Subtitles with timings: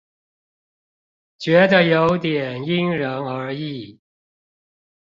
[1.37, 3.99] 覺得有點因人而異